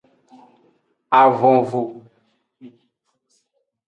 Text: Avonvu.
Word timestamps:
Avonvu. 1.21 1.81